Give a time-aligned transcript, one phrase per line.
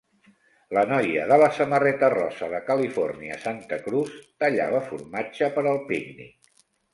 [0.75, 6.51] La noia de la samarreta rosa de California Santa Cruz tallava formatge per al pícnic.